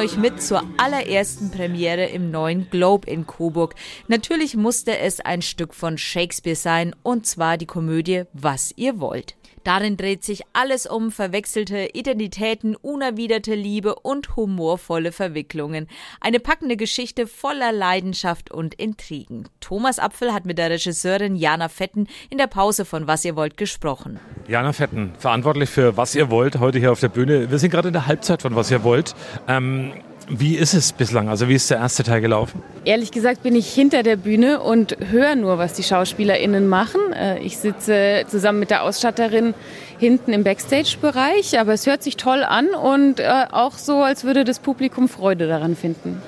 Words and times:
euch 0.00 0.16
mit 0.16 0.42
zur 0.42 0.62
allerersten 0.78 1.50
Premiere 1.50 2.06
im 2.06 2.30
neuen 2.30 2.70
Globe 2.70 3.06
in 3.06 3.26
Coburg. 3.26 3.74
Natürlich 4.08 4.56
musste 4.56 4.96
es 4.96 5.20
ein 5.20 5.42
Stück 5.42 5.74
von 5.74 5.98
Shakespeare 5.98 6.56
sein, 6.56 6.96
und 7.02 7.26
zwar 7.26 7.58
die 7.58 7.66
Komödie 7.66 8.22
Was 8.32 8.72
ihr 8.76 8.98
wollt. 8.98 9.36
Darin 9.64 9.98
dreht 9.98 10.24
sich 10.24 10.42
alles 10.54 10.86
um 10.86 11.10
verwechselte 11.10 11.90
Identitäten, 11.92 12.76
unerwiderte 12.76 13.54
Liebe 13.54 13.94
und 13.94 14.36
humorvolle 14.36 15.12
Verwicklungen. 15.12 15.86
Eine 16.20 16.40
packende 16.40 16.78
Geschichte 16.78 17.26
voller 17.26 17.70
Leidenschaft 17.70 18.50
und 18.50 18.74
Intrigen. 18.74 19.48
Thomas 19.60 19.98
Apfel 19.98 20.32
hat 20.32 20.46
mit 20.46 20.56
der 20.56 20.70
Regisseurin 20.70 21.36
Jana 21.36 21.68
Fetten 21.68 22.06
in 22.30 22.38
der 22.38 22.46
Pause 22.46 22.86
von 22.86 23.06
Was 23.06 23.24
ihr 23.24 23.36
wollt 23.36 23.58
gesprochen. 23.58 24.18
Jana 24.48 24.72
Fetten, 24.72 25.12
verantwortlich 25.18 25.68
für 25.68 25.96
Was 25.96 26.14
ihr 26.14 26.30
wollt, 26.30 26.58
heute 26.58 26.78
hier 26.78 26.90
auf 26.90 27.00
der 27.00 27.10
Bühne. 27.10 27.50
Wir 27.50 27.58
sind 27.58 27.70
gerade 27.70 27.88
in 27.88 27.94
der 27.94 28.06
Halbzeit 28.06 28.40
von 28.40 28.56
Was 28.56 28.70
ihr 28.70 28.82
wollt. 28.82 29.14
Ähm 29.46 29.89
wie 30.30 30.56
ist 30.56 30.74
es 30.74 30.92
bislang? 30.92 31.28
Also 31.28 31.48
wie 31.48 31.54
ist 31.54 31.68
der 31.70 31.78
erste 31.78 32.04
Teil 32.04 32.20
gelaufen? 32.20 32.62
Ehrlich 32.84 33.10
gesagt 33.10 33.42
bin 33.42 33.56
ich 33.56 33.68
hinter 33.72 34.02
der 34.02 34.16
Bühne 34.16 34.60
und 34.60 34.96
höre 35.10 35.34
nur, 35.34 35.58
was 35.58 35.72
die 35.72 35.82
SchauspielerInnen 35.82 36.68
machen. 36.68 37.00
Äh, 37.12 37.40
ich 37.40 37.58
sitze 37.58 38.24
zusammen 38.28 38.60
mit 38.60 38.70
der 38.70 38.84
Ausstatterin 38.84 39.54
hinten 39.98 40.32
im 40.32 40.44
Backstage-Bereich, 40.44 41.58
aber 41.58 41.72
es 41.74 41.86
hört 41.86 42.02
sich 42.02 42.16
toll 42.16 42.44
an 42.44 42.68
und 42.68 43.18
äh, 43.20 43.46
auch 43.50 43.74
so, 43.74 43.98
als 43.98 44.24
würde 44.24 44.44
das 44.44 44.60
Publikum 44.60 45.08
Freude 45.08 45.48
daran 45.48 45.74
finden. 45.74 46.22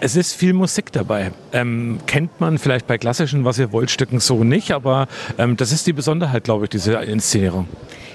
Es 0.00 0.14
ist 0.14 0.34
viel 0.34 0.52
Musik 0.52 0.92
dabei. 0.92 1.32
Ähm, 1.52 1.98
kennt 2.06 2.40
man 2.40 2.58
vielleicht 2.58 2.86
bei 2.86 2.98
klassischen 2.98 3.44
Was 3.44 3.58
ihr 3.58 3.72
wollt 3.72 3.90
Stücken 3.90 4.20
so 4.20 4.44
nicht, 4.44 4.70
aber 4.70 5.08
ähm, 5.38 5.56
das 5.56 5.72
ist 5.72 5.86
die 5.86 5.92
Besonderheit, 5.92 6.44
glaube 6.44 6.66
ich, 6.66 6.70
dieser 6.70 7.02
Inszenierung. 7.02 7.66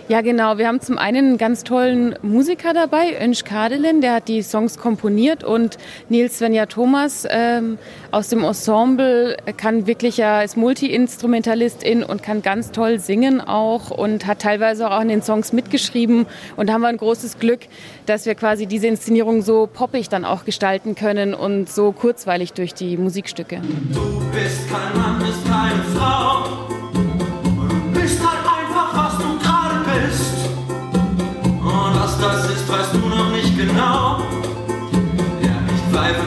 Ja, 0.10 0.20
genau. 0.20 0.58
Wir 0.58 0.68
haben 0.68 0.82
zum 0.82 0.98
einen 0.98 1.14
einen 1.14 1.38
ganz 1.38 1.64
tollen 1.64 2.16
Musiker 2.22 2.74
dabei, 2.74 3.18
Önsch 3.22 3.46
Kadelin, 3.46 4.02
der 4.02 4.16
hat 4.16 4.28
die 4.28 4.42
Songs 4.42 4.78
komponiert 4.78 5.46
und 5.46 5.78
Nils 6.10 6.40
Svenja 6.40 6.66
Thomas 6.66 7.26
ähm, 7.30 7.78
aus 8.12 8.28
dem 8.28 8.44
Ensemble 8.44 9.38
kann 9.56 9.88
wirklich 9.88 10.18
ja 10.18 10.40
als 10.40 10.58
Multi-Instrumentalistin 10.58 12.04
und 12.04 12.22
kann 12.22 12.42
ganz 12.42 12.72
toll 12.72 13.00
singen 13.00 13.40
auch 13.40 13.92
und 13.92 14.26
hat 14.28 14.40
teilweise 14.40 14.88
auch 14.88 15.00
an 15.00 15.08
den 15.08 15.22
Songs 15.22 15.54
mitgeschrieben. 15.54 16.26
Und 16.58 16.68
da 16.68 16.74
haben 16.74 16.82
wir 16.82 16.90
ein 16.90 16.98
großes 16.98 17.40
Glück, 17.40 17.62
dass 18.06 18.26
wir 18.26 18.36
quasi 18.36 18.68
diese 18.68 18.88
Inszenierung 18.88 19.42
so 19.42 19.70
poppig 19.72 20.10
dann 20.10 20.26
auch 20.26 20.44
gestalten 20.44 20.96
können 20.96 21.34
und 21.34 21.70
so 21.70 21.94
kurzweilig 21.94 22.52
durch 22.54 22.74
die 22.74 22.98
Musikstücke. 22.98 23.62
Du 23.94 24.22
bist 24.32 24.70
kein 24.70 25.02
Mann, 25.02 25.20
bist 25.20 25.46
keine 25.48 25.84
Frau. 25.96 26.63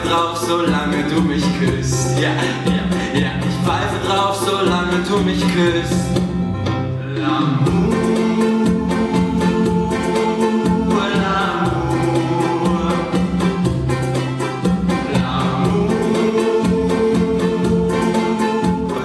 Drauf, 0.07 0.37
solange 0.37 1.03
du 1.13 1.21
mich 1.21 1.43
küsst. 1.59 2.17
Ja, 2.19 2.29
ja, 2.65 3.19
ja, 3.19 3.31
ich 3.39 3.65
pfeife 3.65 4.07
drauf, 4.07 4.35
solange 4.45 5.03
du 5.07 5.17
mich 5.19 5.41
küsst. 5.53 6.21
L'amour. 7.15 7.77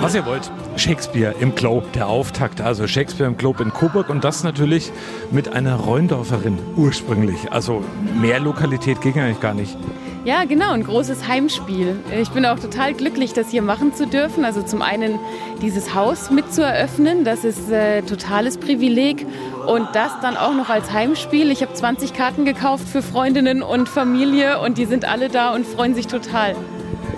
Was 0.03 0.17
ihr 0.17 0.27
wollt. 0.27 0.50
Shakespeare 0.77 1.34
im 1.39 1.55
Globe, 1.55 1.86
der 1.95 2.08
Auftakt. 2.08 2.61
Also 2.61 2.86
Shakespeare 2.86 3.30
im 3.30 3.39
Globe 3.39 3.62
in 3.62 3.73
Coburg 3.73 4.11
und 4.11 4.25
das 4.25 4.42
natürlich 4.42 4.92
mit 5.30 5.52
einer 5.52 5.77
Reundorferin 5.77 6.58
ursprünglich. 6.77 7.52
Also 7.52 7.84
mehr 8.20 8.40
Lokalität 8.40 9.01
ging 9.01 9.19
eigentlich 9.19 9.40
gar 9.40 9.55
nicht. 9.55 9.77
Ja, 10.24 10.44
genau, 10.44 10.70
ein 10.70 10.84
großes 10.84 11.27
Heimspiel. 11.27 11.98
Ich 12.20 12.30
bin 12.30 12.46
auch 12.46 12.60
total 12.60 12.94
glücklich, 12.94 13.33
das 13.33 13.50
hier 13.50 13.60
machen 13.60 13.92
zu 13.92 14.06
dürfen. 14.06 14.44
Also 14.44 14.62
zum 14.62 14.80
einen 14.80 15.18
dieses 15.60 15.96
Haus 15.96 16.30
mit 16.30 16.55
zu 16.55 16.62
eröffnen, 16.62 17.24
das 17.24 17.42
ist 17.42 17.68
äh, 17.72 18.02
totales 18.02 18.56
Privileg. 18.56 19.27
Und 19.66 19.88
das 19.94 20.12
dann 20.20 20.36
auch 20.36 20.55
noch 20.55 20.68
als 20.68 20.92
Heimspiel. 20.92 21.50
Ich 21.50 21.60
habe 21.60 21.74
20 21.74 22.14
Karten 22.14 22.44
gekauft 22.44 22.88
für 22.88 23.02
Freundinnen 23.02 23.62
und 23.62 23.88
Familie 23.88 24.60
und 24.60 24.78
die 24.78 24.84
sind 24.84 25.05
alle 25.05 25.28
da 25.28 25.52
und 25.55 25.66
freuen 25.66 25.96
sich 25.96 26.06
total. 26.06 26.54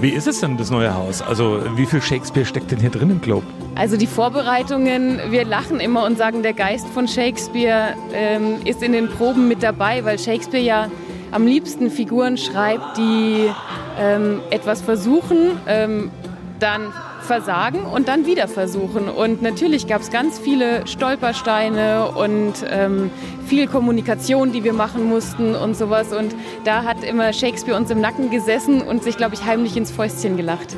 Wie 0.01 0.11
ist 0.11 0.27
es 0.27 0.41
denn, 0.41 0.57
das 0.57 0.71
neue 0.71 0.95
Haus? 0.95 1.21
Also 1.21 1.61
wie 1.77 1.85
viel 1.85 2.01
Shakespeare 2.01 2.47
steckt 2.47 2.71
denn 2.71 2.81
hier 2.81 2.91
drin 2.91 3.11
im 3.11 3.21
Globe? 3.21 3.47
Also 3.75 3.99
die 3.99 4.07
Vorbereitungen, 4.07 5.21
wir 5.29 5.45
lachen 5.45 5.79
immer 5.79 6.05
und 6.05 6.17
sagen, 6.17 6.43
der 6.43 6.55
Geist 6.55 6.89
von 6.89 7.07
Shakespeare 7.07 7.95
ähm, 8.15 8.57
ist 8.65 8.83
in 8.83 8.93
den 8.93 9.11
Proben 9.11 9.47
mit 9.47 9.63
dabei, 9.63 10.05
weil 10.07 10.19
Shakespeare 10.19 10.65
ja 10.65 10.89
am 11.35 11.49
liebsten 11.49 11.91
Figuren 11.91 12.39
schreibt, 12.39 12.97
die 12.97 13.51
ähm, 13.99 14.41
etwas 14.51 14.81
versuchen, 14.81 15.59
ähm, 15.67 16.13
dann 16.61 16.93
versagen 17.23 17.81
und 17.81 18.07
dann 18.07 18.25
wieder 18.25 18.47
versuchen. 18.47 19.09
Und 19.09 19.43
natürlich 19.43 19.89
gab 19.89 20.03
es 20.03 20.11
ganz 20.11 20.39
viele 20.39 20.87
Stolpersteine 20.87 22.07
und 22.11 22.53
ähm, 22.71 23.11
viel 23.47 23.67
Kommunikation, 23.67 24.53
die 24.53 24.63
wir 24.63 24.75
machen 24.75 25.09
mussten 25.09 25.57
und 25.57 25.77
sowas. 25.77 26.13
Und 26.13 26.37
da 26.65 26.85
hat 26.85 27.03
immer 27.03 27.33
Shakespeare 27.33 27.77
uns 27.77 27.91
im 27.91 28.01
Nacken 28.01 28.31
gesessen 28.31 28.81
und 28.81 29.03
sich, 29.03 29.17
glaube 29.17 29.35
ich, 29.35 29.45
heimlich 29.45 29.77
ins 29.77 29.91
Fäustchen 29.91 30.37
gelacht. 30.37 30.77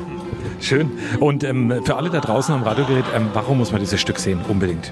Schön. 0.59 0.89
Und 1.19 1.43
ähm, 1.43 1.81
für 1.83 1.97
alle 1.97 2.09
da 2.09 2.19
draußen 2.19 2.55
am 2.55 2.63
Radiogerät, 2.63 3.05
ähm, 3.15 3.27
warum 3.33 3.59
muss 3.59 3.71
man 3.71 3.79
dieses 3.79 4.01
Stück 4.01 4.17
sehen? 4.17 4.39
Unbedingt. 4.49 4.91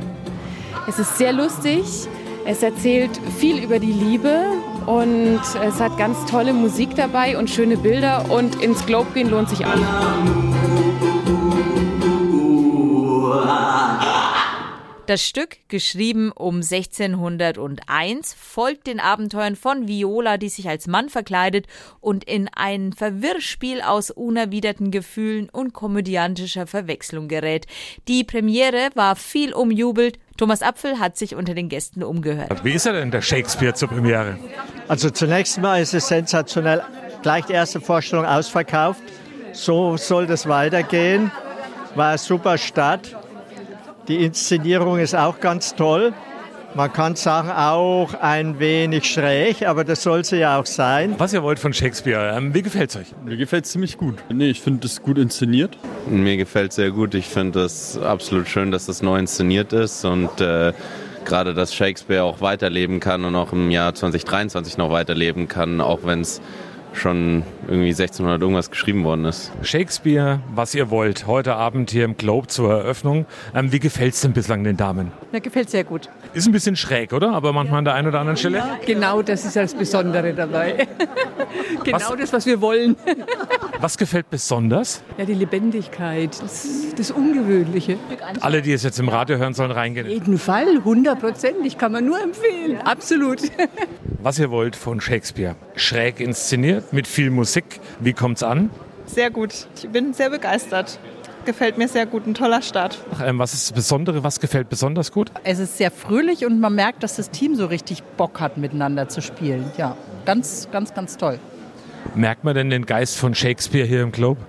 Es 0.87 0.99
ist 0.99 1.17
sehr 1.17 1.33
lustig. 1.33 1.83
Es 2.45 2.61
erzählt 2.61 3.09
viel 3.39 3.63
über 3.63 3.79
die 3.79 3.91
Liebe 3.91 4.45
und 4.85 5.39
es 5.63 5.79
hat 5.79 5.97
ganz 5.97 6.25
tolle 6.25 6.53
Musik 6.53 6.95
dabei 6.95 7.37
und 7.37 7.49
schöne 7.49 7.77
Bilder 7.77 8.29
und 8.29 8.61
ins 8.61 8.85
Globe 8.85 9.11
gehen 9.13 9.29
lohnt 9.29 9.49
sich 9.49 9.65
auch. 9.65 10.54
Das 15.07 15.23
Stück, 15.23 15.57
geschrieben 15.67 16.31
um 16.31 16.55
1601, 16.55 18.33
folgt 18.33 18.87
den 18.87 18.99
Abenteuern 18.99 19.55
von 19.55 19.87
Viola, 19.87 20.37
die 20.37 20.49
sich 20.49 20.67
als 20.67 20.87
Mann 20.87 21.09
verkleidet 21.09 21.67
und 22.01 22.23
in 22.23 22.49
ein 22.55 22.91
Verwirrspiel 22.91 23.81
aus 23.81 24.09
unerwiderten 24.09 24.89
Gefühlen 24.89 25.47
und 25.51 25.73
komödiantischer 25.73 26.65
Verwechslung 26.65 27.27
gerät. 27.27 27.67
Die 28.07 28.23
Premiere 28.23 28.89
war 28.95 29.15
viel 29.15 29.53
umjubelt. 29.53 30.17
Thomas 30.37 30.63
Apfel 30.63 30.99
hat 30.99 31.17
sich 31.17 31.35
unter 31.35 31.53
den 31.53 31.69
Gästen 31.69 32.01
umgehört. 32.01 32.65
Wie 32.65 32.73
ist 32.73 32.87
er 32.87 32.93
denn, 32.93 33.11
der 33.11 33.21
Shakespeare 33.21 33.75
zur 33.75 33.89
Premiere? 33.89 34.39
Also 34.87 35.11
zunächst 35.11 35.59
mal 35.59 35.83
ist 35.83 35.93
es 35.93 36.07
sensationell. 36.07 36.81
Gleich 37.21 37.45
die 37.45 37.53
erste 37.53 37.79
Vorstellung 37.79 38.25
ausverkauft. 38.25 39.03
So 39.53 39.97
soll 39.97 40.25
das 40.25 40.47
weitergehen. 40.47 41.29
War 41.93 42.09
eine 42.09 42.17
super 42.17 42.57
Start. 42.57 43.15
Die 44.07 44.23
Inszenierung 44.23 44.99
ist 44.99 45.15
auch 45.15 45.39
ganz 45.39 45.73
toll. 45.73 46.13
Man 46.75 46.93
kann 46.93 47.15
sagen, 47.15 47.49
auch 47.49 48.13
ein 48.13 48.59
wenig 48.59 49.05
schräg, 49.05 49.65
aber 49.65 49.83
das 49.83 50.03
soll 50.03 50.23
sie 50.23 50.37
ja 50.37 50.59
auch 50.59 50.65
sein. 50.67 51.15
Was 51.17 51.33
ihr 51.33 51.41
wollt 51.41 51.57
von 51.57 51.73
Shakespeare, 51.73 52.35
ähm, 52.37 52.53
wie 52.53 52.61
gefällt 52.61 52.91
es 52.91 52.97
euch? 52.97 53.07
Mir 53.23 53.35
gefällt 53.35 53.65
es 53.65 53.71
ziemlich 53.71 53.97
gut. 53.97 54.15
Nee, 54.29 54.49
ich 54.49 54.61
finde 54.61 54.85
es 54.85 55.01
gut 55.01 55.17
inszeniert. 55.17 55.77
Mir 56.07 56.37
gefällt 56.37 56.69
es 56.69 56.75
sehr 56.75 56.91
gut. 56.91 57.15
Ich 57.15 57.25
finde 57.25 57.61
es 57.61 57.97
absolut 57.97 58.47
schön, 58.47 58.71
dass 58.71 58.85
das 58.85 59.01
neu 59.01 59.17
inszeniert 59.17 59.73
ist 59.73 60.05
und 60.05 60.39
äh, 60.39 60.73
gerade, 61.23 61.55
dass 61.55 61.73
Shakespeare 61.73 62.23
auch 62.23 62.41
weiterleben 62.41 62.99
kann 62.99 63.25
und 63.25 63.35
auch 63.35 63.53
im 63.53 63.71
Jahr 63.71 63.95
2023 63.95 64.77
noch 64.77 64.91
weiterleben 64.91 65.47
kann, 65.47 65.81
auch 65.81 66.01
wenn 66.03 66.21
es 66.21 66.41
schon 66.97 67.43
irgendwie 67.67 67.89
1600 67.89 68.41
irgendwas 68.41 68.71
geschrieben 68.71 69.03
worden 69.03 69.25
ist. 69.25 69.51
Shakespeare, 69.61 70.39
was 70.53 70.73
ihr 70.75 70.89
wollt, 70.89 71.27
heute 71.27 71.55
Abend 71.55 71.91
hier 71.91 72.05
im 72.05 72.17
Globe 72.17 72.47
zur 72.47 72.71
Eröffnung. 72.71 73.25
Ähm, 73.53 73.71
wie 73.71 73.79
gefällt 73.79 74.13
es 74.13 74.21
denn 74.21 74.33
bislang 74.33 74.63
den 74.63 74.77
Damen? 74.77 75.11
Mir 75.31 75.41
gefällt 75.41 75.69
sehr 75.69 75.83
gut. 75.83 76.09
Ist 76.33 76.47
ein 76.47 76.51
bisschen 76.51 76.75
schräg, 76.75 77.13
oder? 77.13 77.31
Aber 77.31 77.53
manchmal 77.53 77.79
an 77.79 77.85
der 77.85 77.93
einen 77.93 78.07
oder 78.07 78.19
anderen 78.19 78.37
Stelle? 78.37 78.57
Ja, 78.57 78.77
genau, 78.85 79.21
das 79.21 79.45
ist 79.45 79.55
das 79.55 79.73
Besondere 79.73 80.33
dabei. 80.33 80.87
genau 81.83 81.97
was, 81.97 82.17
das, 82.17 82.33
was 82.33 82.45
wir 82.45 82.61
wollen. 82.61 82.95
was 83.79 83.97
gefällt 83.97 84.29
besonders? 84.29 85.03
Ja, 85.17 85.25
die 85.25 85.33
Lebendigkeit, 85.33 86.41
das, 86.41 86.67
das 86.95 87.11
Ungewöhnliche. 87.11 87.97
Alle, 88.41 88.61
die 88.61 88.73
es 88.73 88.83
jetzt 88.83 88.99
im 88.99 89.09
Radio 89.09 89.37
hören, 89.37 89.53
sollen 89.53 89.71
reingehen. 89.71 90.07
Auf 90.07 90.13
jeden 90.13 90.37
Fall, 90.37 90.83
hundertprozentig, 90.83 91.77
kann 91.77 91.91
man 91.91 92.05
nur 92.05 92.21
empfehlen. 92.21 92.73
Ja. 92.73 92.79
Absolut. 92.81 93.41
Was 94.25 94.39
ihr 94.39 94.49
wollt 94.49 94.75
von 94.75 95.01
Shakespeare. 95.01 95.55
Schräg 95.75 96.19
inszeniert, 96.19 96.91
mit 96.93 97.05
viel 97.05 97.29
Musik. 97.29 97.79
Wie 97.99 98.13
kommt's 98.13 98.41
an? 98.41 98.71
Sehr 99.05 99.29
gut. 99.29 99.67
Ich 99.75 99.87
bin 99.87 100.15
sehr 100.15 100.31
begeistert. 100.31 100.97
Gefällt 101.45 101.77
mir 101.77 101.87
sehr 101.87 102.07
gut, 102.07 102.25
ein 102.25 102.33
toller 102.33 102.63
Start. 102.63 102.97
Ähm, 103.23 103.37
was 103.37 103.53
ist 103.53 103.69
das 103.69 103.75
Besondere, 103.75 104.23
was 104.23 104.39
gefällt 104.39 104.67
besonders 104.67 105.11
gut? 105.11 105.31
Es 105.43 105.59
ist 105.59 105.77
sehr 105.77 105.91
fröhlich 105.91 106.43
und 106.43 106.59
man 106.59 106.73
merkt, 106.73 107.03
dass 107.03 107.17
das 107.17 107.29
Team 107.29 107.53
so 107.53 107.67
richtig 107.67 108.01
Bock 108.01 108.39
hat, 108.39 108.57
miteinander 108.57 109.07
zu 109.09 109.21
spielen. 109.21 109.71
Ja, 109.77 109.95
ganz, 110.25 110.69
ganz, 110.71 110.95
ganz 110.95 111.17
toll. 111.17 111.37
Merkt 112.15 112.43
man 112.43 112.55
denn 112.55 112.71
den 112.71 112.87
Geist 112.87 113.17
von 113.17 113.35
Shakespeare 113.35 113.85
hier 113.85 114.01
im 114.01 114.11
Club? 114.11 114.39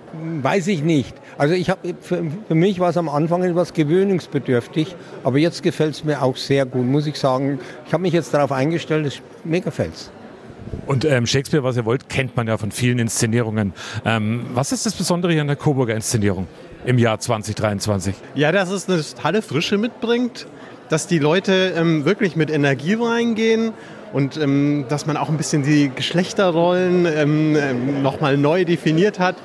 Weiß 0.40 0.68
ich 0.68 0.82
nicht. 0.82 1.14
Also 1.38 1.54
ich 1.54 1.68
habe 1.68 1.94
für, 2.00 2.22
für, 2.48 2.54
mich 2.54 2.80
war 2.80 2.90
es 2.90 2.96
am 2.96 3.08
Anfang 3.08 3.42
etwas 3.44 3.74
gewöhnungsbedürftig, 3.74 4.96
aber 5.22 5.38
jetzt 5.38 5.62
gefällt 5.62 5.94
es 5.94 6.04
mir 6.04 6.22
auch 6.22 6.36
sehr 6.36 6.64
gut, 6.64 6.86
muss 6.86 7.06
ich 7.06 7.18
sagen. 7.18 7.58
Ich 7.86 7.92
habe 7.92 8.02
mich 8.02 8.14
jetzt 8.14 8.32
darauf 8.32 8.52
eingestellt, 8.52 9.22
mir 9.44 9.60
gefällt 9.60 9.94
es. 9.94 10.10
Und 10.86 11.04
ähm, 11.04 11.26
Shakespeare, 11.26 11.62
was 11.62 11.76
ihr 11.76 11.84
wollt, 11.84 12.08
kennt 12.08 12.36
man 12.36 12.46
ja 12.46 12.56
von 12.56 12.70
vielen 12.70 12.98
Inszenierungen. 12.98 13.72
Ähm, 14.04 14.46
was 14.54 14.72
ist 14.72 14.86
das 14.86 14.94
Besondere 14.94 15.32
hier 15.32 15.42
an 15.42 15.46
der 15.46 15.56
Coburger 15.56 15.94
Inszenierung 15.94 16.46
im 16.84 16.98
Jahr 16.98 17.18
2023? 17.18 18.14
Ja, 18.34 18.50
dass 18.50 18.70
es 18.70 18.88
eine 18.88 19.02
tolle 19.20 19.42
Frische 19.42 19.78
mitbringt, 19.78 20.46
dass 20.88 21.06
die 21.06 21.18
Leute 21.18 21.74
ähm, 21.76 22.04
wirklich 22.04 22.36
mit 22.36 22.50
Energie 22.50 22.94
reingehen 22.94 23.72
und 24.12 24.36
ähm, 24.36 24.86
dass 24.88 25.06
man 25.06 25.16
auch 25.16 25.28
ein 25.28 25.36
bisschen 25.36 25.62
die 25.62 25.90
Geschlechterrollen 25.94 27.06
ähm, 27.06 27.56
ähm 27.56 28.02
nochmal 28.02 28.36
neu 28.36 28.64
definiert 28.64 29.18
hat. 29.18 29.36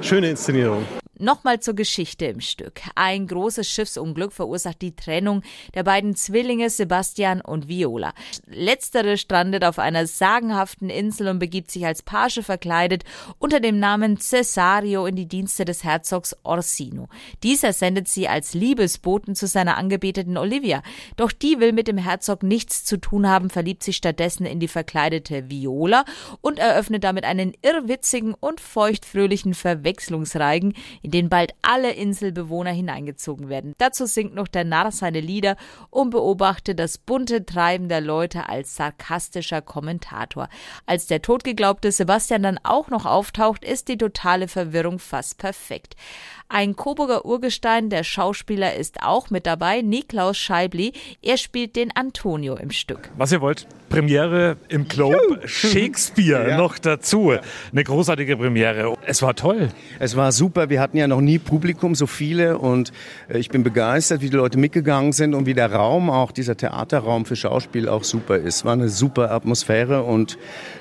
Schöne 0.00 0.28
Inszenierung. 0.30 0.84
Nochmal 1.20 1.58
zur 1.58 1.74
Geschichte 1.74 2.26
im 2.26 2.40
Stück. 2.40 2.80
Ein 2.94 3.26
großes 3.26 3.68
Schiffsunglück 3.68 4.32
verursacht 4.32 4.80
die 4.80 4.94
Trennung 4.94 5.42
der 5.74 5.82
beiden 5.82 6.14
Zwillinge 6.14 6.70
Sebastian 6.70 7.40
und 7.40 7.66
Viola. 7.66 8.12
Letztere 8.46 9.18
strandet 9.18 9.64
auf 9.64 9.80
einer 9.80 10.06
sagenhaften 10.06 10.90
Insel 10.90 11.26
und 11.26 11.40
begibt 11.40 11.72
sich 11.72 11.84
als 11.84 12.02
Page 12.02 12.40
verkleidet 12.42 13.02
unter 13.40 13.58
dem 13.58 13.80
Namen 13.80 14.18
Cesario 14.18 15.06
in 15.06 15.16
die 15.16 15.26
Dienste 15.26 15.64
des 15.64 15.82
Herzogs 15.82 16.36
Orsino. 16.44 17.08
Dieser 17.42 17.72
sendet 17.72 18.06
sie 18.06 18.28
als 18.28 18.54
Liebesboten 18.54 19.34
zu 19.34 19.48
seiner 19.48 19.76
angebeteten 19.76 20.36
Olivia. 20.36 20.84
Doch 21.16 21.32
die 21.32 21.58
will 21.58 21.72
mit 21.72 21.88
dem 21.88 21.98
Herzog 21.98 22.44
nichts 22.44 22.84
zu 22.84 22.96
tun 22.96 23.26
haben, 23.26 23.50
verliebt 23.50 23.82
sich 23.82 23.96
stattdessen 23.96 24.46
in 24.46 24.60
die 24.60 24.68
verkleidete 24.68 25.50
Viola 25.50 26.04
und 26.42 26.60
eröffnet 26.60 27.02
damit 27.02 27.24
einen 27.24 27.54
irrwitzigen 27.62 28.34
und 28.34 28.60
feuchtfröhlichen 28.60 29.54
Verwechslungsreigen, 29.54 30.74
in 31.08 31.12
den 31.12 31.28
bald 31.30 31.54
alle 31.62 31.92
Inselbewohner 31.92 32.70
hineingezogen 32.70 33.48
werden. 33.48 33.72
Dazu 33.78 34.04
singt 34.04 34.34
noch 34.34 34.46
der 34.46 34.64
Narr 34.64 34.92
seine 34.92 35.20
Lieder 35.20 35.56
und 35.88 36.10
beobachtet 36.10 36.78
das 36.78 36.98
bunte 36.98 37.46
Treiben 37.46 37.88
der 37.88 38.02
Leute 38.02 38.50
als 38.50 38.76
sarkastischer 38.76 39.62
Kommentator. 39.62 40.50
Als 40.84 41.06
der 41.06 41.22
totgeglaubte 41.22 41.92
Sebastian 41.92 42.42
dann 42.42 42.60
auch 42.62 42.90
noch 42.90 43.06
auftaucht, 43.06 43.64
ist 43.64 43.88
die 43.88 43.96
totale 43.96 44.48
Verwirrung 44.48 44.98
fast 44.98 45.38
perfekt. 45.38 45.96
Ein 46.50 46.76
Coburger 46.76 47.26
Urgestein, 47.26 47.90
der 47.90 48.04
Schauspieler, 48.04 48.74
ist 48.74 49.02
auch 49.02 49.28
mit 49.28 49.44
dabei, 49.44 49.82
Niklaus 49.82 50.38
Scheibli. 50.38 50.94
Er 51.20 51.36
spielt 51.36 51.76
den 51.76 51.94
Antonio 51.94 52.56
im 52.56 52.70
Stück. 52.70 53.10
Was 53.18 53.32
ihr 53.32 53.42
wollt, 53.42 53.66
Premiere 53.90 54.56
im 54.68 54.88
Globe, 54.88 55.40
Shakespeare 55.44 56.48
ja. 56.48 56.56
noch 56.56 56.78
dazu. 56.78 57.34
Eine 57.70 57.84
großartige 57.84 58.38
Premiere. 58.38 58.96
Es 59.06 59.20
war 59.20 59.34
toll. 59.34 59.68
Es 59.98 60.16
war 60.16 60.32
super. 60.32 60.70
Wir 60.70 60.80
hatten 60.80 60.96
ja 60.96 61.06
noch 61.06 61.20
nie 61.20 61.38
Publikum, 61.38 61.94
so 61.94 62.06
viele. 62.06 62.56
Und 62.56 62.92
äh, 63.28 63.38
ich 63.38 63.50
bin 63.50 63.62
begeistert, 63.62 64.22
wie 64.22 64.30
die 64.30 64.36
Leute 64.36 64.58
mitgegangen 64.58 65.12
sind 65.12 65.34
und 65.34 65.44
wie 65.44 65.54
der 65.54 65.70
Raum, 65.70 66.08
auch 66.08 66.32
dieser 66.32 66.56
Theaterraum 66.56 67.26
für 67.26 67.36
Schauspiel 67.36 67.90
auch 67.90 68.04
super 68.04 68.38
ist. 68.38 68.64
War 68.64 68.72
eine 68.72 68.88
super 68.88 69.32
Atmosphäre 69.32 70.02
und 70.02 70.38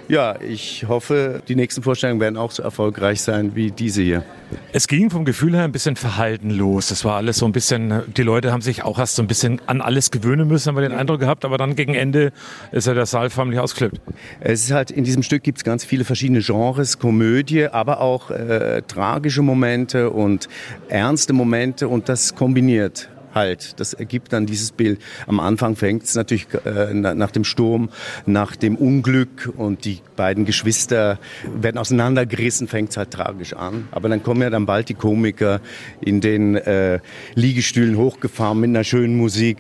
ja, 0.08 0.40
ich 0.40 0.86
hoffe, 0.88 1.42
die 1.50 1.56
nächsten 1.56 1.84
Vorstellungen 1.84 2.22
werden 2.22 2.38
auch 2.38 2.52
so 2.52 2.64
erfolgreich 2.64 3.22
sein 3.22 3.56
wie 3.56 3.72
diese 3.72 4.02
hier. 4.02 4.24
Es 4.72 4.88
ging 4.88 5.10
vom 5.10 5.26
Gefühl 5.26 5.57
her 5.58 5.66
ein 5.66 5.72
bisschen 5.72 5.96
verhalten 5.96 6.50
los. 6.50 6.92
Es 6.92 7.04
war 7.04 7.16
alles 7.18 7.38
so 7.38 7.46
ein 7.46 7.52
bisschen, 7.52 8.02
die 8.16 8.24
Leute 8.24 8.52
haben 8.52 8.62
sich 8.62 8.84
auch 8.84 8.98
erst 9.00 9.16
so 9.16 9.22
ein 9.22 9.28
bisschen 9.28 9.62
an 9.66 9.82
alles 9.82 10.12
gewöhnen 10.12 10.48
müssen, 10.48 10.70
haben 10.70 10.76
wir 10.76 10.88
den 10.88 10.98
Eindruck 10.98 11.20
gehabt, 11.20 11.44
aber 11.44 11.58
dann 11.58 11.76
gegen 11.76 11.94
Ende 11.94 12.32
ist 12.72 12.88
ja 12.88 12.94
der 12.94 13.06
Saal 13.06 13.30
förmlich 13.30 13.60
ausgeklippt. 13.60 14.00
Es 14.40 14.64
ist 14.64 14.72
halt, 14.72 14.92
in 14.92 15.04
diesem 15.04 15.24
Stück 15.24 15.44
gibt 15.44 15.58
es 15.58 15.64
ganz 15.64 15.84
viele 15.84 16.06
verschiedene 16.06 16.40
Genres, 16.40 17.00
Komödie, 17.00 17.68
aber 17.68 18.00
auch 18.02 18.32
äh, 18.32 18.82
tragische 18.88 19.42
Momente 19.42 20.10
und 20.12 20.48
ernste 20.88 21.34
Momente 21.34 21.88
und 21.88 22.08
das 22.08 22.36
kombiniert 22.36 23.10
halt. 23.38 23.80
Das 23.80 23.94
ergibt 23.94 24.34
dann 24.34 24.46
dieses 24.46 24.72
Bild. 24.72 25.00
Am 25.28 25.40
Anfang 25.40 25.76
fängt 25.76 26.04
es 26.04 26.16
natürlich 26.16 26.48
äh, 26.66 26.94
nach 26.94 27.32
dem 27.32 27.44
Sturm, 27.44 27.90
nach 28.26 28.56
dem 28.56 28.76
Unglück 28.76 29.54
und 29.56 29.86
die 29.86 30.00
beiden 30.16 30.46
Geschwister 30.46 31.20
werden 31.46 31.78
auseinandergerissen, 31.78 32.68
fängt 32.68 32.90
es 32.90 32.98
halt 32.98 33.12
tragisch 33.12 33.54
an. 33.54 33.88
Aber 33.92 34.10
dann 34.10 34.24
kommen 34.24 34.42
ja 34.42 34.50
dann 34.50 34.66
bald 34.66 34.90
die 34.90 34.94
Komiker 34.94 35.62
in 36.02 36.20
den 36.20 36.56
äh, 36.56 37.00
Liegestühlen 37.36 37.98
hochgefahren 37.98 38.60
mit 38.60 38.70
einer 38.70 38.84
schönen 38.84 39.16
Musik. 39.16 39.60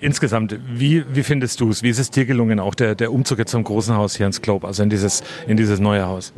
Insgesamt, 0.00 0.58
wie, 0.72 1.04
wie 1.12 1.22
findest 1.22 1.60
du 1.60 1.70
es? 1.70 1.82
Wie 1.82 1.90
ist 1.90 1.98
es 1.98 2.10
dir 2.10 2.24
gelungen, 2.24 2.58
auch 2.58 2.74
der, 2.74 2.94
der 2.94 3.12
Umzug 3.12 3.38
jetzt 3.38 3.52
zum 3.52 3.62
großen 3.62 3.94
Haus 3.94 4.16
hier 4.16 4.26
ins 4.26 4.42
Globe, 4.42 4.66
also 4.66 4.82
in 4.82 4.90
dieses, 4.90 5.22
in 5.46 5.56
dieses 5.56 5.78
neue 5.78 6.06
Haus? 6.06 6.32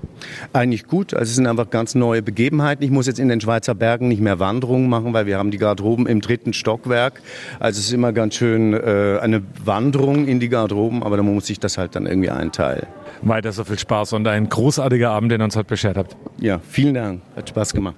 Eigentlich 0.53 0.87
gut. 0.87 1.15
Also 1.15 1.31
es 1.31 1.37
sind 1.37 1.47
einfach 1.47 1.71
ganz 1.71 1.95
neue 1.95 2.23
Begebenheiten. 2.23 2.85
Ich 2.85 2.91
muss 2.91 3.07
jetzt 3.07 3.21
in 3.21 3.29
den 3.29 3.41
Schweizer 3.41 3.75
Bergen 3.75 4.09
nicht 4.09 4.21
mehr 4.21 4.39
Wanderungen 4.39 4.89
machen, 4.89 5.13
weil 5.13 5.27
wir 5.27 5.39
haben 5.39 5.51
die 5.51 5.59
Garderoben 5.59 6.07
im 6.07 6.21
dritten 6.21 6.53
Stockwerk. 6.65 7.21
Also 7.61 7.79
es 7.79 7.87
ist 7.87 7.93
immer 7.93 8.13
ganz 8.13 8.35
schön 8.35 8.73
äh, 8.73 9.19
eine 9.21 9.43
Wanderung 9.65 10.27
in 10.27 10.41
die 10.41 10.49
Garderoben, 10.49 11.03
aber 11.03 11.19
da 11.19 11.23
muss 11.23 11.51
ich 11.51 11.61
das 11.61 11.77
halt 11.77 11.95
dann 11.95 12.07
irgendwie 12.07 12.31
einteilen. 12.31 12.87
Weiter 13.21 13.53
so 13.53 13.65
viel 13.65 13.79
Spaß 13.79 14.15
und 14.15 14.27
ein 14.27 14.49
großartiger 14.49 15.11
Abend, 15.11 15.31
den 15.31 15.41
ihr 15.41 15.45
uns 15.45 15.57
heute 15.57 15.69
beschert 15.69 15.97
habt. 15.97 16.17
Ja, 16.41 16.61
vielen 16.67 16.95
Dank. 16.95 17.21
Hat 17.37 17.49
Spaß 17.51 17.75
gemacht. 17.75 17.97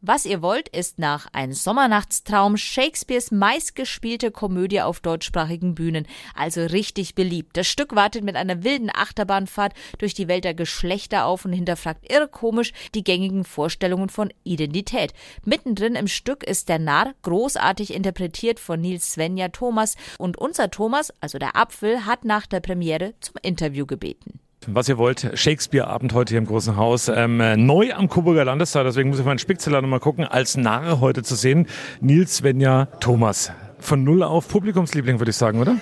Was 0.00 0.26
ihr 0.26 0.42
wollt, 0.42 0.68
ist 0.68 1.00
nach 1.00 1.26
Ein 1.32 1.52
Sommernachtstraum 1.52 2.56
Shakespeares 2.56 3.32
meistgespielte 3.32 4.30
Komödie 4.30 4.80
auf 4.80 5.00
deutschsprachigen 5.00 5.74
Bühnen, 5.74 6.06
also 6.36 6.60
richtig 6.60 7.16
beliebt. 7.16 7.56
Das 7.56 7.66
Stück 7.66 7.96
wartet 7.96 8.22
mit 8.22 8.36
einer 8.36 8.62
wilden 8.62 8.90
Achterbahnfahrt 8.94 9.74
durch 9.98 10.14
die 10.14 10.28
Welt 10.28 10.44
der 10.44 10.54
Geschlechter 10.54 11.26
auf 11.26 11.44
und 11.44 11.52
hinterfragt 11.52 12.08
irre 12.12 12.28
komisch 12.28 12.72
die 12.94 13.02
gängigen 13.02 13.42
Vorstellungen 13.42 14.08
von 14.08 14.32
Identität. 14.44 15.14
Mittendrin 15.44 15.96
im 15.96 16.06
Stück 16.06 16.44
ist 16.44 16.68
der 16.68 16.78
Narr 16.78 17.14
großartig 17.22 17.92
interpretiert 17.92 18.60
von 18.60 18.80
Nils 18.80 19.14
Svenja 19.14 19.48
Thomas 19.48 19.96
und 20.16 20.38
unser 20.38 20.70
Thomas, 20.70 21.12
also 21.20 21.38
der 21.38 21.56
Apfel, 21.56 22.06
hat 22.06 22.24
nach 22.24 22.46
der 22.46 22.60
Premiere 22.60 23.14
zum 23.18 23.34
Interview 23.42 23.84
gebeten 23.84 24.38
was 24.74 24.88
ihr 24.88 24.98
wollt. 24.98 25.30
Shakespeare-Abend 25.34 26.12
heute 26.12 26.30
hier 26.30 26.38
im 26.38 26.46
Großen 26.46 26.76
Haus. 26.76 27.08
Ähm, 27.08 27.38
neu 27.66 27.92
am 27.92 28.08
Coburger 28.08 28.44
Landestag, 28.44 28.84
deswegen 28.84 29.08
muss 29.08 29.18
ich 29.18 29.26
in 29.26 29.38
Spickzeller 29.38 29.80
nochmal 29.80 30.00
gucken. 30.00 30.24
Als 30.24 30.56
Narre 30.56 31.00
heute 31.00 31.22
zu 31.22 31.34
sehen, 31.34 31.66
Nils 32.00 32.36
Svenja 32.36 32.86
Thomas. 33.00 33.50
Von 33.78 34.04
null 34.04 34.22
auf 34.22 34.48
Publikumsliebling, 34.48 35.20
würde 35.20 35.30
ich 35.30 35.36
sagen, 35.36 35.60
oder? 35.60 35.76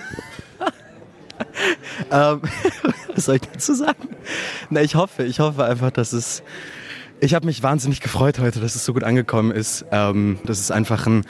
ähm, 2.11 2.41
was 3.15 3.25
soll 3.25 3.35
ich 3.35 3.41
dazu 3.41 3.73
sagen? 3.73 4.09
Na, 4.69 4.81
ich 4.81 4.95
hoffe, 4.95 5.23
ich 5.23 5.39
hoffe 5.39 5.65
einfach, 5.65 5.91
dass 5.91 6.13
es 6.13 6.43
ich 7.19 7.33
habe 7.33 7.45
mich 7.45 7.63
wahnsinnig 7.63 8.01
gefreut 8.01 8.39
heute, 8.39 8.59
dass 8.59 8.75
es 8.75 8.85
so 8.85 8.93
gut 8.93 9.03
angekommen 9.03 9.51
ist. 9.51 9.85
Ähm, 9.91 10.39
das 10.45 10.59
ist 10.59 10.71
einfach 10.71 11.07
ein 11.07 11.25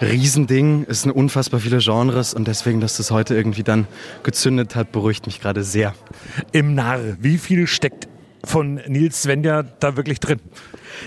Riesending. 0.00 0.86
Es 0.88 1.02
sind 1.02 1.12
unfassbar 1.12 1.60
viele 1.60 1.78
Genres 1.78 2.34
und 2.34 2.46
deswegen, 2.46 2.80
dass 2.80 2.96
das 2.96 3.10
heute 3.10 3.34
irgendwie 3.34 3.62
dann 3.62 3.86
gezündet 4.22 4.76
hat, 4.76 4.92
beruhigt 4.92 5.26
mich 5.26 5.40
gerade 5.40 5.64
sehr. 5.64 5.94
Im 6.52 6.74
Narr, 6.74 7.00
wie 7.20 7.38
viel 7.38 7.66
steckt 7.66 8.08
von 8.44 8.80
Nils 8.86 9.22
Svenja 9.22 9.62
da 9.62 9.96
wirklich 9.96 10.20
drin? 10.20 10.40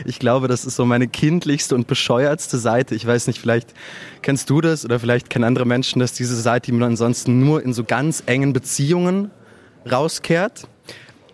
Ich 0.05 0.19
glaube, 0.19 0.47
das 0.47 0.65
ist 0.65 0.75
so 0.75 0.85
meine 0.85 1.07
kindlichste 1.07 1.75
und 1.75 1.87
bescheuertste 1.87 2.57
Seite. 2.57 2.95
Ich 2.95 3.05
weiß 3.05 3.27
nicht, 3.27 3.39
vielleicht 3.39 3.73
kennst 4.21 4.49
du 4.49 4.61
das 4.61 4.83
oder 4.83 4.99
vielleicht 4.99 5.29
kennen 5.29 5.45
andere 5.45 5.65
Menschen 5.65 5.99
das, 5.99 6.13
diese 6.13 6.35
Seite, 6.35 6.67
die 6.67 6.71
man 6.73 6.83
ansonsten 6.83 7.39
nur 7.39 7.63
in 7.63 7.73
so 7.73 7.83
ganz 7.83 8.23
engen 8.25 8.51
Beziehungen 8.51 9.31
rauskehrt 9.89 10.67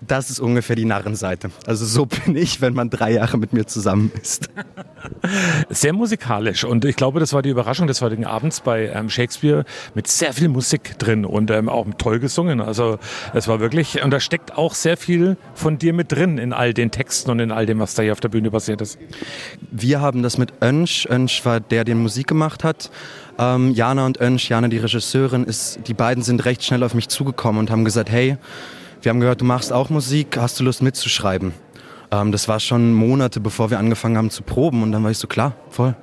das 0.02 0.30
ist 0.30 0.40
ungefähr 0.40 0.76
die 0.76 0.86
Narrenseite. 0.86 1.52
Also 1.66 1.86
so 1.86 2.06
bin 2.06 2.36
ich, 2.36 2.62
wenn 2.62 2.74
man 2.74 2.90
drei 2.90 3.14
Jahre 3.14 3.38
mit 3.38 3.54
mir 3.54 3.68
zusammen 3.68 4.12
ist. 4.22 4.50
Sehr 5.70 5.94
musikalisch 5.94 6.64
und 6.64 6.86
ich 6.86 6.96
glaube, 6.96 7.20
das 7.20 7.34
war 7.34 7.42
die 7.42 7.50
Überraschung 7.50 7.88
des 7.88 8.02
heutigen 8.02 8.26
Abends 8.26 8.62
bei 8.62 8.88
ähm, 8.88 9.10
Shakespeare 9.10 9.66
mit 9.96 10.08
sehr 10.08 10.34
viel 10.34 10.50
Musik 10.50 10.98
drin 11.00 11.26
und 11.26 11.52
ähm, 11.52 11.70
auch 11.70 11.86
toll 11.98 12.20
gesungen. 12.20 12.62
Also 12.62 13.00
es 13.34 13.48
war 13.48 13.60
wirklich, 13.60 14.04
und 14.04 14.12
da 14.12 14.20
steckt 14.20 14.58
auch 14.58 14.74
sehr 14.74 14.98
viel 14.98 15.38
von 15.54 15.78
dir 15.78 15.94
mit 15.94 16.12
drin 16.12 16.38
in 16.38 16.54
all 16.54 16.74
den 16.74 16.92
Texten 16.92 17.32
und 17.32 17.40
in 17.40 17.52
all 17.52 17.66
dem, 17.66 17.80
was 17.80 17.94
da 17.94 18.04
hier 18.04 18.12
auf 18.12 18.20
der 18.20 18.30
Bühne 18.30 18.52
passiert 18.52 18.82
ist. 18.82 18.98
Wir 19.72 20.02
haben 20.02 20.24
das 20.24 20.38
mit 20.38 20.54
Önsch. 20.62 21.08
Önsch 21.10 21.46
war 21.46 21.60
der, 21.60 21.84
der 21.84 21.96
Musik 21.96 22.28
gemacht 22.28 22.64
hat. 22.64 22.92
Ähm, 23.38 23.74
Jana 23.74 24.06
und 24.06 24.20
Önsch, 24.20 24.50
Jana 24.50 24.68
die 24.68 24.78
Regisseurin, 24.78 25.44
ist, 25.44 25.80
die 25.88 25.94
beiden 25.94 26.24
sind 26.24 26.46
recht 26.46 26.64
schnell 26.64 26.84
auf 26.84 26.94
mich 26.94 27.08
zugekommen 27.10 27.60
und 27.60 27.72
haben 27.72 27.86
gesagt, 27.86 28.10
hey, 28.10 28.38
wir 29.02 29.10
haben 29.10 29.20
gehört, 29.20 29.42
du 29.42 29.46
machst 29.46 29.74
auch 29.74 29.90
Musik, 29.90 30.38
hast 30.38 30.60
du 30.60 30.64
Lust 30.64 30.82
mitzuschreiben? 30.82 31.54
Ähm, 32.12 32.32
das 32.32 32.48
war 32.48 32.60
schon 32.60 32.94
Monate, 32.94 33.40
bevor 33.40 33.72
wir 33.72 33.80
angefangen 33.80 34.18
haben 34.18 34.30
zu 34.30 34.44
proben 34.44 34.84
und 34.84 34.92
dann 34.92 35.04
war 35.04 35.12
ich 35.12 35.18
so, 35.18 35.28
klar, 35.28 35.54
voll. 35.70 35.96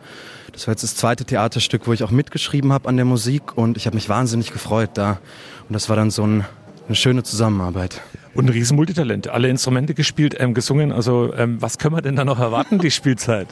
Das 0.52 0.66
war 0.66 0.72
jetzt 0.72 0.82
das 0.82 0.96
zweite 0.96 1.24
Theaterstück, 1.24 1.86
wo 1.86 1.92
ich 1.92 2.02
auch 2.02 2.10
mitgeschrieben 2.10 2.72
habe 2.72 2.88
an 2.88 2.96
der 2.96 3.04
Musik 3.04 3.56
und 3.56 3.76
ich 3.76 3.86
habe 3.86 3.94
mich 3.94 4.08
wahnsinnig 4.08 4.52
gefreut 4.52 4.90
da. 4.94 5.20
Und 5.68 5.74
das 5.74 5.88
war 5.88 5.94
dann 5.94 6.10
so 6.10 6.26
ein, 6.26 6.44
eine 6.88 6.96
schöne 6.96 7.22
Zusammenarbeit. 7.22 8.00
Und 8.34 8.46
ein 8.46 8.52
riesen 8.52 8.76
Multitalent. 8.76 9.28
Alle 9.28 9.48
Instrumente 9.48 9.94
gespielt, 9.94 10.34
ähm, 10.38 10.54
gesungen. 10.54 10.90
Also 10.90 11.32
ähm, 11.34 11.62
was 11.62 11.78
können 11.78 11.94
wir 11.94 12.02
denn 12.02 12.16
da 12.16 12.24
noch 12.24 12.40
erwarten, 12.40 12.78
die 12.78 12.90
Spielzeit? 12.90 13.46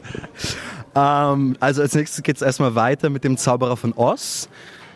ähm, 0.97 1.57
also 1.61 1.83
als 1.83 1.95
nächstes 1.95 2.25
geht 2.25 2.37
es 2.37 2.43
erstmal 2.43 2.75
weiter 2.75 3.11
mit 3.11 3.23
dem 3.23 3.37
Zauberer 3.37 3.77
von 3.77 3.93
Oz. 3.93 4.49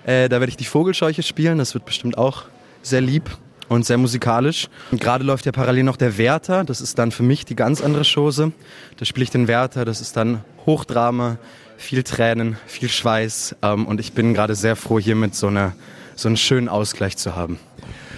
Äh, 0.04 0.28
da 0.28 0.40
werde 0.40 0.50
ich 0.50 0.56
die 0.56 0.64
Vogelscheuche 0.64 1.22
spielen. 1.22 1.58
Das 1.58 1.74
wird 1.74 1.84
bestimmt 1.84 2.18
auch 2.18 2.44
sehr 2.82 3.02
lieb 3.02 3.30
und 3.70 3.86
sehr 3.86 3.98
musikalisch. 3.98 4.68
Und 4.90 5.00
gerade 5.00 5.24
läuft 5.24 5.46
ja 5.46 5.52
parallel 5.52 5.84
noch 5.84 5.96
der 5.96 6.18
Wärter. 6.18 6.64
Das 6.64 6.80
ist 6.80 6.98
dann 6.98 7.12
für 7.12 7.22
mich 7.22 7.44
die 7.44 7.54
ganz 7.54 7.80
andere 7.80 8.02
Chose. 8.02 8.52
Da 8.98 9.04
spiele 9.04 9.24
ich 9.24 9.30
den 9.30 9.46
Wärter. 9.48 9.84
Das 9.84 10.00
ist 10.00 10.16
dann 10.16 10.42
Hochdrama, 10.66 11.38
viel 11.78 12.02
Tränen, 12.02 12.56
viel 12.66 12.88
Schweiß. 12.88 13.56
Ähm, 13.62 13.86
und 13.86 14.00
ich 14.00 14.12
bin 14.12 14.34
gerade 14.34 14.56
sehr 14.56 14.74
froh, 14.74 14.98
hier 14.98 15.14
mit 15.14 15.36
so, 15.36 15.46
einer, 15.46 15.72
so 16.16 16.28
einen 16.28 16.36
schönen 16.36 16.68
Ausgleich 16.68 17.16
zu 17.16 17.36
haben. 17.36 17.58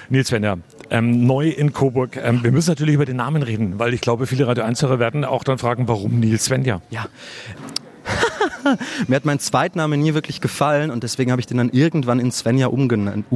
Nils 0.09 0.33
Wenner, 0.33 0.59
Ähm, 0.91 1.27
neu 1.27 1.51
in 1.51 1.75
Coburg. 1.75 2.17
Ähm, 2.17 2.43
wir 2.43 2.51
müssen 2.51 2.71
natürlich 2.71 2.95
über 2.95 3.05
den 3.05 3.17
Namen 3.17 3.43
reden, 3.43 3.79
weil 3.79 3.93
ich 3.93 4.01
glaube, 4.01 4.27
viele 4.27 4.47
Radio 4.47 4.65
1-Hörer 4.65 4.99
werden 4.99 5.25
auch 5.25 5.45
dann 5.45 5.59
fragen, 5.59 5.87
warum 5.87 6.19
Nils 6.19 6.47
Svenja? 6.47 6.81
Ja. 6.91 7.07
Mir 9.07 9.17
hat 9.17 9.25
mein 9.25 9.39
Zweitname 9.39 9.97
nie 9.97 10.15
wirklich 10.15 10.41
gefallen 10.41 10.91
und 10.91 11.03
deswegen 11.03 11.31
habe 11.31 11.41
ich 11.41 11.47
den 11.47 11.59
dann 11.59 11.71
irgendwann 11.71 12.21
in 12.21 12.33
Svenja 12.33 12.69
umgenannt, 12.69 13.27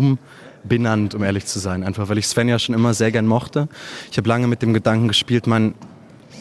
umbenannt, 0.66 1.14
um 1.14 1.22
ehrlich 1.22 1.46
zu 1.46 1.58
sein. 1.58 1.84
Einfach 1.84 2.08
weil 2.08 2.18
ich 2.18 2.26
Svenja 2.26 2.58
schon 2.58 2.74
immer 2.74 2.92
sehr 2.92 3.12
gern 3.12 3.26
mochte. 3.26 3.68
Ich 4.10 4.18
habe 4.18 4.28
lange 4.28 4.48
mit 4.48 4.62
dem 4.62 4.74
Gedanken 4.74 5.08
gespielt, 5.08 5.46
meinen 5.46 5.74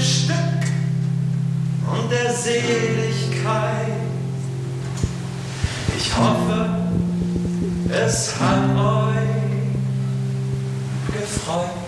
Stück 0.00 0.36
und 1.92 2.10
der 2.10 2.32
Seligkeit. 2.32 3.92
Ich 5.96 6.16
hoffe, 6.16 6.70
es 7.90 8.34
hat 8.40 8.76
euch 8.76 9.20
gefreut. 11.12 11.79